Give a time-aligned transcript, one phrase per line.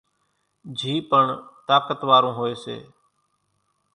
[0.77, 1.23] جھِي پڻ
[1.67, 2.77] طاقت وارون هوئيَ سي۔